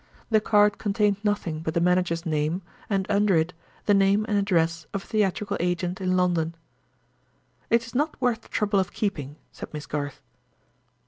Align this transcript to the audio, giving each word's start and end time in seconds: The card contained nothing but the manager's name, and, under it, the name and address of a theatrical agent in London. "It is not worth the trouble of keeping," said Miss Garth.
The 0.31 0.41
card 0.41 0.79
contained 0.79 1.17
nothing 1.23 1.59
but 1.59 1.75
the 1.75 1.79
manager's 1.79 2.25
name, 2.25 2.63
and, 2.89 3.05
under 3.07 3.35
it, 3.35 3.53
the 3.85 3.93
name 3.93 4.25
and 4.27 4.35
address 4.35 4.87
of 4.95 5.03
a 5.03 5.05
theatrical 5.05 5.57
agent 5.59 6.01
in 6.01 6.17
London. 6.17 6.55
"It 7.69 7.85
is 7.85 7.93
not 7.93 8.19
worth 8.19 8.41
the 8.41 8.49
trouble 8.49 8.79
of 8.79 8.93
keeping," 8.93 9.35
said 9.51 9.71
Miss 9.75 9.85
Garth. 9.85 10.23